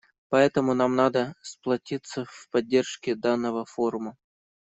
[0.29, 4.17] Поэтому нам надо сплотиться в поддержке данного форума.